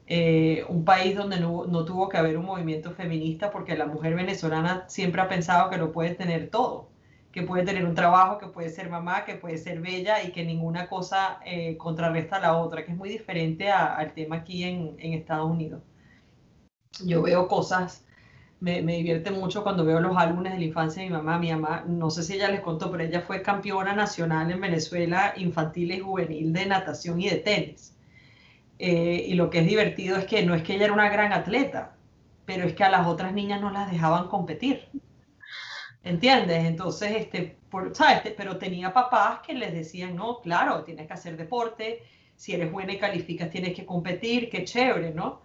[0.08, 4.16] Eh, un país donde no, no, tuvo que haber un movimiento feminista porque la mujer
[4.16, 6.89] venezolana siempre ha pensado que lo puede tener todo,
[7.40, 10.44] que puede tener un trabajo, que puede ser mamá, que puede ser bella y que
[10.44, 14.98] ninguna cosa eh, contrarresta a la otra, que es muy diferente al tema aquí en,
[15.00, 15.82] Estados Unidos.
[17.06, 18.06] Yo veo cosas
[18.60, 21.40] me, divierte mucho cuando veo los álbumes de la infancia de mi mamá.
[21.40, 25.34] Mi mamá, no sé si ella les contó, pero ella fue campeona nacional en Venezuela
[25.38, 27.96] infantil y juvenil de natación y de tenis.
[28.80, 31.32] Eh, y lo que es divertido es que no es que ella era una gran
[31.32, 31.96] atleta,
[32.46, 34.90] pero es que a las otras niñas no las dejaban competir.
[36.04, 36.66] ¿Entiendes?
[36.66, 37.58] Entonces, este,
[37.94, 38.34] ¿sabes?
[38.38, 42.04] Pero tenía papás que les decían, no, claro, tienes que hacer deporte,
[42.36, 45.42] si eres buena y calificas tienes que competir, qué chévere, ¿no?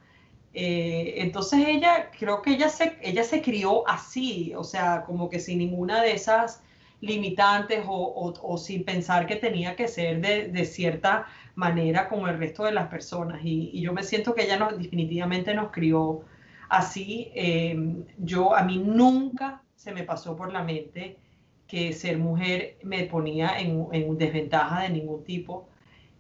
[0.55, 5.41] Eh, entonces ella, creo que ella se, ella se crió así, o sea, como que
[5.41, 6.63] sin ninguna de esas
[7.01, 12.73] limitantes o, sin pensar que tenía que ser de, cierta manera como el resto de
[12.73, 13.41] las personas.
[13.43, 16.23] Y, yo me siento que ella nos, definitivamente nos crió
[16.69, 17.31] así.
[17.35, 21.19] Em, yo, a mí nunca se me pasó por la mente
[21.67, 25.69] que ser mujer me ponía en, desventaja de ningún tipo.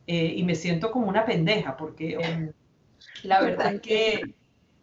[0.07, 2.53] Eh, y me siento como una pendeja porque...
[3.23, 4.35] La verdad es que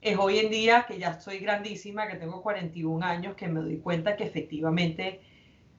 [0.01, 3.77] es hoy en día que ya estoy grandísima, que tengo 41 años, que me doy
[3.77, 5.21] cuenta que efectivamente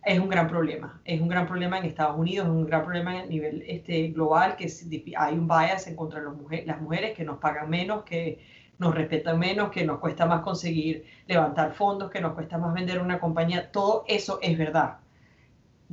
[0.04, 1.00] es un gran problema.
[1.04, 4.56] Es un gran problema en Estados Unidos, es un gran problema a nivel este, global,
[4.56, 4.70] que
[5.16, 8.38] hay un bias en contra de las mujeres que nos pagan menos, que
[8.82, 13.00] nos respetan menos, que nos cuesta más conseguir levantar fondos, que nos cuesta más vender
[13.00, 13.70] una compañía.
[13.72, 14.98] Todo eso es verdad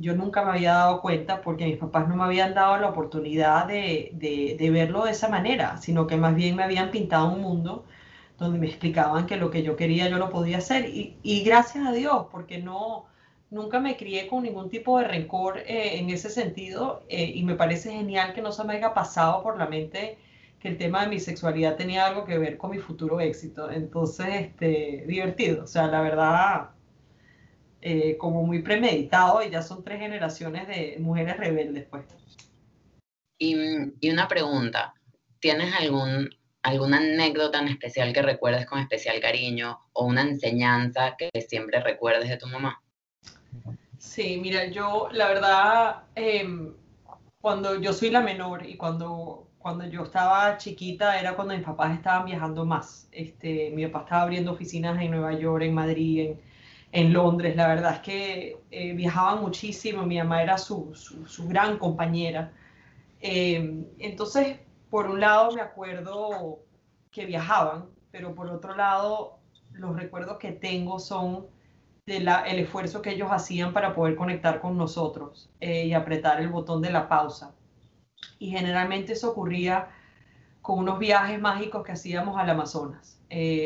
[0.00, 3.66] yo nunca me había dado cuenta porque mis papás no me habían dado la oportunidad
[3.66, 7.84] de, verlo de esa manera, sino que más bien me habían pintado un mundo
[8.38, 10.86] donde me explicaban que lo que yo quería yo lo podía hacer.
[10.88, 13.06] Y, y gracias a Dios, porque no,
[13.50, 17.54] nunca me crié con ningún tipo de rencor eh, en ese sentido eh, y me
[17.54, 20.16] parece genial que no se me haya pasado por la mente
[20.60, 23.70] que el tema de mi sexualidad tenía algo que ver con mi futuro éxito.
[23.70, 25.64] Entonces, este, divertido.
[25.64, 26.70] O sea, la verdad,
[27.80, 32.04] eh, como muy premeditado y ya son tres generaciones de mujeres rebeldes, pues.
[33.38, 33.56] Y,
[34.00, 34.92] y una pregunta,
[35.40, 36.28] ¿tienes algún,
[36.62, 42.28] alguna anécdota en especial que recuerdes con especial cariño o una enseñanza que siempre recuerdes
[42.28, 42.82] de tu mamá?
[43.96, 46.74] Sí, mira, yo la verdad, em,
[47.40, 51.94] cuando yo soy la menor y cuando cuando yo estaba chiquita era cuando mis papás
[51.94, 53.08] estaban viajando más.
[53.12, 56.40] Este, mi papá estaba abriendo oficinas en Nueva York, en Madrid, en,
[56.92, 57.56] en Londres.
[57.56, 62.52] La verdad es que eh, viajaban muchísimo, mi mamá era su, su, gran compañera.
[63.20, 66.60] Eh, entonces, por un lado me acuerdo
[67.10, 69.38] que viajaban, pero por otro lado
[69.72, 71.46] los recuerdos que tengo son
[72.06, 76.48] del el esfuerzo que ellos hacían para poder conectar con nosotros eh, y apretar el
[76.48, 77.54] botón de la pausa.
[78.38, 79.88] Y generalmente eso ocurría
[80.62, 83.20] con unos viajes mágicos que hacíamos al Amazonas.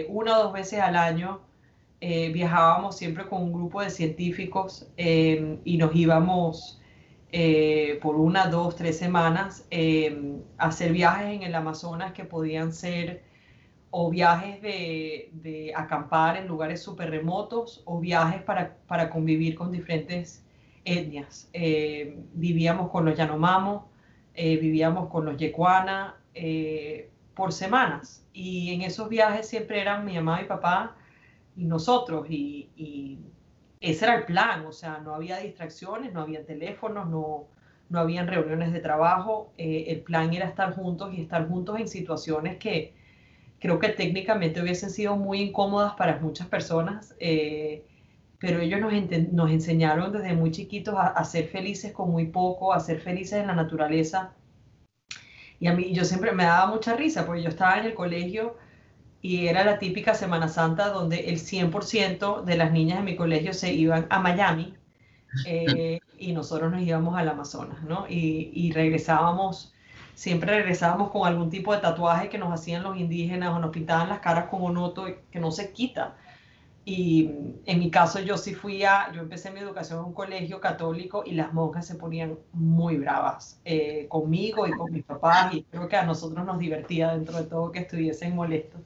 [0.09, 1.41] una o dos veces al año
[2.07, 6.79] eh, viajábamos siempre con un grupo de científicos eh, y nos íbamos
[7.33, 9.67] eh, por una, dos, tres semanas
[10.59, 13.25] a hacer viajes en el Amazonas que podían ser
[13.91, 20.45] o viajes de, acampar en lugares súper remotos o viajes para, para, convivir con diferentes
[20.85, 21.49] etnias.
[22.35, 23.17] vivíamos con los
[24.35, 26.17] Yanomamo, vivíamos con los Yecuana
[27.35, 30.97] por semanas y en esos viajes siempre eran mi mamá y papá
[31.57, 32.27] y nosotros.
[32.29, 33.19] Y,
[33.81, 37.49] ese era el plan, o sea, no había distracciones, no había teléfonos, no,
[37.91, 39.53] no habían reuniones de trabajo.
[39.59, 42.95] Eh, el plan era estar juntos y estar juntos en situaciones que
[43.61, 47.15] creo que técnicamente hubiesen sido muy incómodas para muchas personas.
[47.21, 47.85] Eh,
[48.45, 48.79] pero ellos
[49.33, 53.47] nos, enseñaron desde muy chiquitos a, ser felices con muy poco, a ser felices en
[53.47, 54.35] la naturaleza.
[55.59, 58.59] Y a mí yo siempre me daba mucha risa, porque yo estaba en el colegio
[59.23, 63.55] y era la típica Semana Santa donde el 100% de las niñas de mi colegio
[63.55, 64.75] se iban a Miami
[65.47, 68.05] eh, y nosotros nos íbamos al Amazonas, ¿no?
[68.11, 69.73] Y, regresábamos,
[70.15, 74.11] siempre regresábamos con algún tipo de tatuaje que nos hacían los indígenas o nos pintaban
[74.11, 76.17] las caras con un oto que no se quita.
[76.87, 77.31] Y
[77.65, 81.23] en mi caso yo sí fui a, yo empecé mi educación en un colegio católico
[81.25, 85.89] y las monjas se ponían muy bravas eh, conmigo y con mis papás y creo
[85.89, 88.83] que a nosotros nos divertía dentro de todo que estuviesen molestos.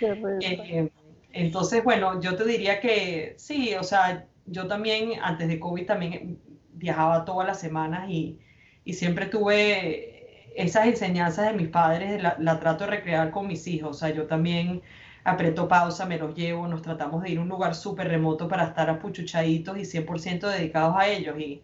[0.00, 0.90] Eh,
[1.32, 6.40] entonces, bueno, yo te diría que sí, o sea, yo también antes de COVID también
[6.72, 8.40] viajaba todas las semanas y,
[8.84, 13.66] y siempre tuve esas enseñanzas de mis padres, la, la, trato de recrear con mis
[13.68, 14.82] hijos, o sea, yo también
[15.26, 18.64] aprieto pausa, me los llevo, nos tratamos de ir a un lugar súper remoto para
[18.64, 21.62] estar apuchuchaditos y 100% dedicados a ellos y,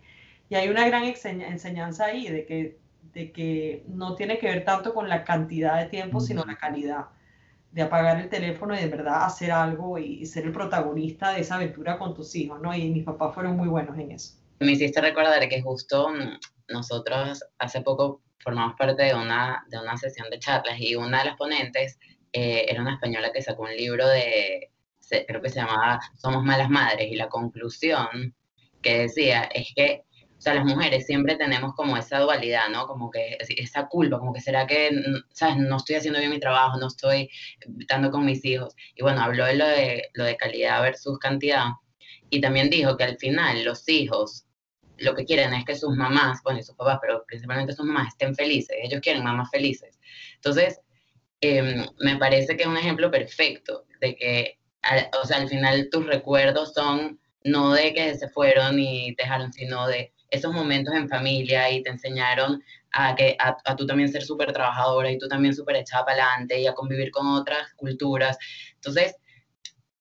[0.48, 2.78] y hay una gran enseñanza ahí de que,
[3.14, 7.06] de que no tiene que ver tanto con la cantidad de tiempo, sino la calidad
[7.70, 11.54] de apagar el teléfono y de verdad hacer algo y, ser el protagonista de esa
[11.54, 12.74] aventura con tus hijos, ¿no?
[12.74, 14.34] Y mis papás fueron muy buenos en eso.
[14.58, 19.96] Me hiciste recordar que justo mm, nosotros hace poco formamos parte de una, de una
[19.96, 21.98] sesión de charlas y una de las ponentes
[22.32, 24.70] eh, era una española que sacó un libro de,
[25.26, 28.34] creo que se llamaba Somos malas madres y la conclusión
[28.80, 30.04] que decía es que
[30.42, 32.88] o sea, las mujeres siempre tenemos como esa dualidad, ¿no?
[32.88, 34.90] Como que esa culpa, como que será que,
[35.32, 35.56] ¿sabes?
[35.58, 37.30] No estoy haciendo bien mi trabajo, no estoy
[37.78, 38.74] estando con mis hijos.
[38.96, 41.66] Y bueno, habló de lo de, lo de calidad versus cantidad.
[42.28, 44.44] Y también dijo que al final los hijos
[44.98, 48.08] lo que quieren es que sus mamás, bueno, y sus papás, pero principalmente sus mamás
[48.08, 48.76] estén felices.
[48.82, 49.96] Ellos quieren mamás felices.
[50.34, 50.80] Entonces,
[51.42, 54.58] em, me parece que es un ejemplo perfecto de que,
[55.22, 59.86] o sea, al final tus recuerdos son no de que se fueron y dejaron, sino
[59.86, 64.52] de esos momentos en familia y te enseñaron a, que, a, tú también ser súper
[64.52, 68.38] trabajadora y tú también súper echada para adelante y a convivir con otras culturas.
[68.74, 69.14] Entonces,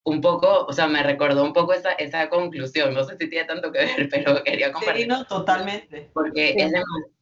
[0.03, 3.45] un poco, o sea, me recordó un poco esa, esa conclusión, no sé si tiene
[3.45, 5.03] tanto que ver, pero quería compartir.
[5.03, 6.09] Sí, no, totalmente.
[6.13, 6.71] Porque es,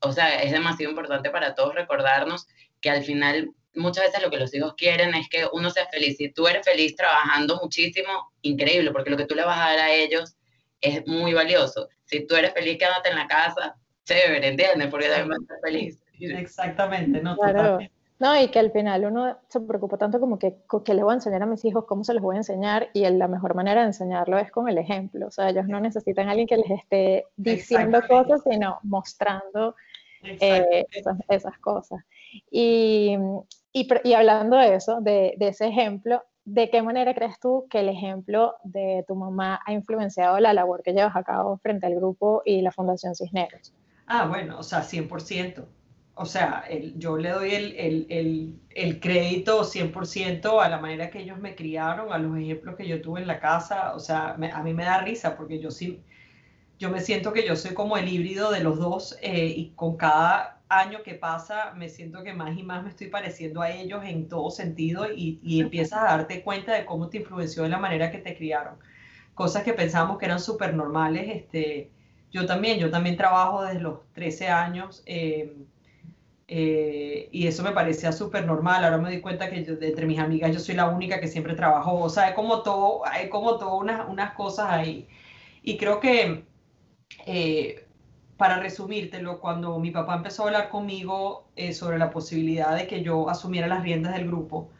[0.02, 2.48] o sea, es demasiado importante para todos recordarnos
[2.80, 6.18] que al final muchas veces lo que los hijos quieren es que uno sea feliz.
[6.18, 9.80] Si tú eres feliz trabajando muchísimo, increíble, porque lo que tú le vas a dar
[9.80, 10.36] a ellos
[10.82, 11.90] es muy valioso.
[12.06, 14.88] Si tú eres feliz quédate en la casa, chévere, ¿entiendes?
[14.88, 16.04] Porque también vas a estar feliz.
[16.20, 17.80] Exactamente, no, claro.
[18.20, 21.16] No, y que al final uno se preocupa tanto como que, ¿qué le voy a
[21.16, 21.86] enseñar a mis hijos?
[21.86, 22.90] ¿Cómo se los voy a enseñar?
[22.94, 25.28] Y la mejor manera de enseñarlo es con el ejemplo.
[25.28, 29.74] O sea, ellos no necesitan a alguien que les esté diciendo cosas, sino mostrando
[30.22, 30.86] eh,
[31.30, 32.04] esas, cosas.
[32.52, 33.16] Y,
[33.72, 37.82] y, y, hablando de eso, de, de ese ejemplo, ¿de qué manera crees tú que
[37.82, 41.96] el ejemplo de tu mamá ha influenciado la labor que llevas a cabo frente al
[41.96, 43.74] grupo y la Fundación Cisneros?
[44.08, 45.66] Ah, bueno, o sea, 100%.
[46.16, 46.66] O sea,
[46.98, 51.56] yo le doy el, el, el, el, crédito 100% a la manera que ellos me
[51.56, 53.96] criaron, a los ejemplos que yo tuve en la casa.
[53.96, 56.04] O sea, a mí me da risa porque yo sí,
[56.78, 59.96] yo me siento que yo soy como el híbrido de los dos eh, y con
[59.96, 64.04] cada año que pasa, me siento que más y más me estoy pareciendo a ellos
[64.06, 67.80] en todo sentido y, y empiezas a darte cuenta de cómo te influenció de la
[67.80, 68.78] manera que te criaron.
[69.36, 71.26] Cosas que pensábamos que eran súper normales.
[71.30, 71.92] Este,
[72.32, 75.04] yo también, yo también trabajo desde los 13 años.
[75.08, 75.56] Eh,
[76.52, 78.84] Eh, y eso me parecía súper normal.
[78.84, 82.00] Ahora me di cuenta que entre mis amigas yo soy la única que siempre trabajó.
[82.02, 85.08] O sea, hay como todo, hay como todo unas, unas cosas ahí.
[85.64, 86.46] Y creo que,
[87.28, 87.88] eh,
[88.40, 93.04] para resumírtelo, cuando mi papá empezó a hablar conmigo eh, sobre la posibilidad de que
[93.04, 94.72] yo asumiera las riendas del grupo,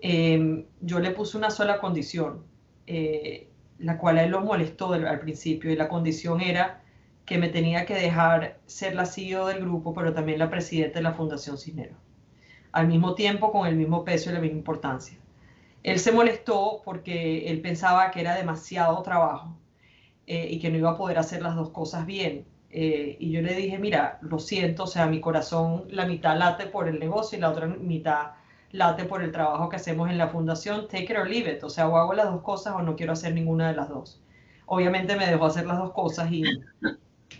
[0.00, 2.44] em, yo le puse una sola condición,
[3.78, 5.70] la cual a él lo molestó al principio.
[5.70, 6.82] Y la condición era
[7.30, 11.04] que me tenía que dejar ser la CEO del grupo, pero también la presidenta de
[11.04, 11.96] la Fundación Cisneros,
[12.72, 15.16] al mismo tiempo con el mismo peso y la misma importancia.
[15.84, 19.56] Él se molestó porque él pensaba que era demasiado trabajo
[20.26, 22.44] eh, y que no iba a poder hacer las dos cosas bien.
[22.70, 26.66] Eh, y yo le dije, mira, lo siento, o sea, mi corazón, la mitad late
[26.66, 28.32] por el negocio y la otra mitad
[28.72, 31.70] late por el trabajo que hacemos en la fundación, take it or leave it, o
[31.70, 34.22] sea, o hago las dos cosas o no quiero hacer ninguna de las dos.
[34.66, 36.44] Obviamente me dejó hacer las dos cosas y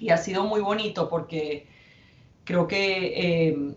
[0.01, 1.69] y ha sido muy bonito porque
[2.45, 3.77] creo que eh,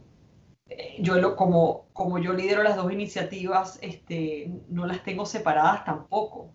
[1.00, 6.50] yo como, como yo lidero las dos iniciativas, este, no las tengo separadas tampoco.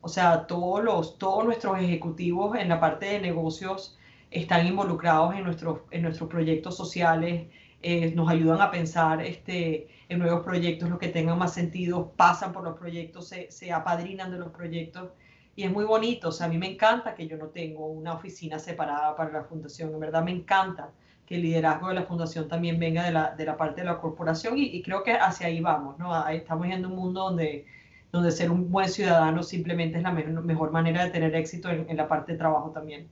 [0.00, 3.98] O sea, todos, los, todos nuestros ejecutivos en la parte de negocios
[4.30, 7.48] están involucrados en nuestros, en nuestros proyectos sociales,
[7.82, 12.52] eh, nos ayudan a pensar este, en nuevos proyectos, los que tengan más sentido, pasan
[12.52, 15.10] por los proyectos, se, se apadrinan de los proyectos
[15.54, 18.12] y es muy bonito, o sea, a mí me encanta que yo no tengo una
[18.14, 20.90] oficina separada para la fundación, en verdad me encanta
[21.26, 23.98] que el liderazgo de la fundación también venga de la, de la parte de la
[23.98, 26.26] corporación y, creo que hacia ahí vamos, ¿no?
[26.28, 27.66] Estamos en un mundo donde,
[28.12, 32.06] donde ser un buen ciudadano simplemente es la mejor manera de tener éxito en, la
[32.06, 33.08] parte de trabajo también.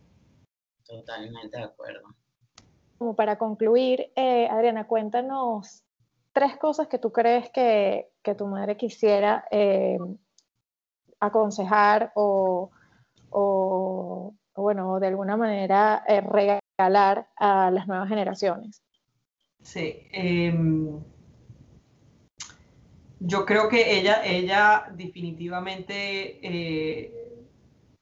[0.87, 2.15] Totalmente de acuerdo.
[2.99, 5.83] Como para concluir, eh, Adriana, cuéntanos
[6.33, 9.99] tres cosas que tú crees que, que tu madre quisiera eh,
[11.21, 12.71] aconsejar o,
[14.57, 18.83] bueno, de alguna manera eh, regalar a las nuevas generaciones?
[19.63, 20.07] Sí.
[20.13, 21.01] Em,
[23.21, 27.24] yo creo que ella, ella definitivamente eh,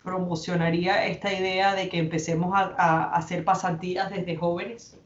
[0.05, 4.99] promocionaría esta idea de que empecemos a, hacer pasantías desde jóvenes,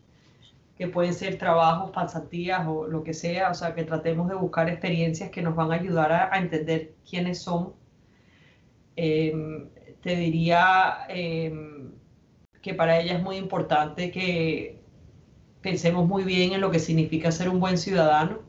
[0.79, 4.69] que pueden ser trabajos, pasantías o lo que sea, o sea, que tratemos de buscar
[4.69, 7.73] experiencias que nos van a ayudar a entender quiénes son
[8.97, 9.69] Em,
[10.03, 11.93] te diría em,
[12.63, 14.81] que para ella es muy importante que
[15.61, 18.41] pensemos muy bien en lo que significa ser un buen ciudadano,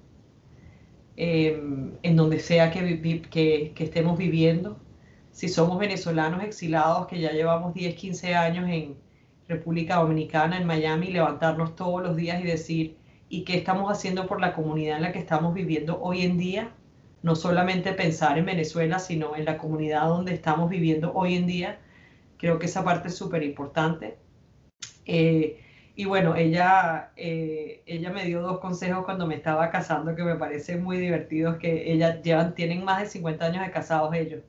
[1.18, 4.80] em, en donde sea que, que, que, estemos viviendo.
[5.38, 8.98] Si somos venezolanos exilados, que ya llevamos 10, 15 años en
[9.48, 12.98] República Dominicana, en Miami, levantarnos todos los días y decir,
[13.30, 16.72] ¿y qué estamos haciendo por la comunidad en la que estamos viviendo hoy en día?
[17.24, 21.80] no solamente pensar en Venezuela, sino en la comunidad donde estamos viviendo hoy en día.
[22.38, 24.18] Creo que esa parte es súper importante.
[25.06, 25.60] Eh,
[25.96, 30.36] y bueno, ella, eh, ella me dio dos consejos cuando me estaba casando que me
[30.36, 34.42] parecen muy divertidos, que ella llevan, tienen más de 50 años de casados ellos.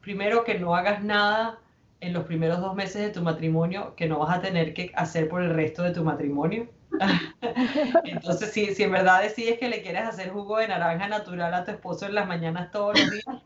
[0.00, 1.58] Primero, que no hagas nada
[2.00, 5.28] en los primeros dos meses de tu matrimonio que no vas a tener que hacer
[5.28, 6.68] por el resto de tu matrimonio.
[8.04, 11.70] Entonces, si, en verdad decides que le quieres hacer jugo de naranja natural a tu
[11.70, 13.42] esposo en las mañanas todos los días,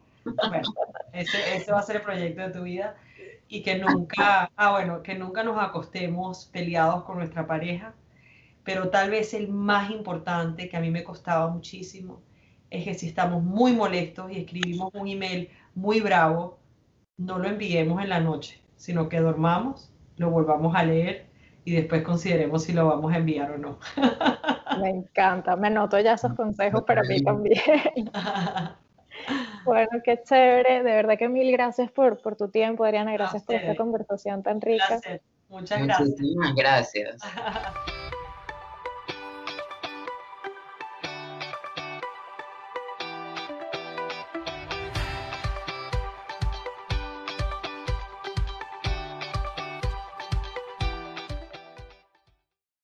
[0.49, 0.75] bueno,
[1.13, 2.95] ese, ese va a ser el proyecto de tu vida.
[3.47, 7.95] Y que nunca, ah, bueno, que nunca nos acostemos peleados con nuestra pareja.
[8.65, 12.23] Pero tal vez el más importante, que a mí me costaba muchísimo,
[12.71, 16.59] es que si estamos muy molestos y escribimos un email muy bravo,
[17.17, 21.27] no lo enviemos en la noche, sino que dormamos, lo volvamos a leer
[21.65, 23.79] y después consideremos si lo vamos a enviar o no.
[24.81, 27.61] Me encanta, me noto ya esos consejos para mí también.
[29.65, 33.55] Bueno, qué chévere, de verdad que mil gracias por, por tu tiempo, Adriana, gracias por
[33.55, 35.01] esta conversación tan rica.
[35.49, 36.09] Muchas gracias.
[36.11, 37.23] Muchísimas gracias.